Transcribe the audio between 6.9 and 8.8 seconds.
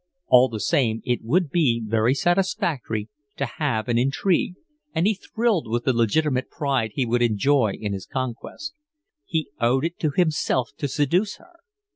he would enjoy in his conquest.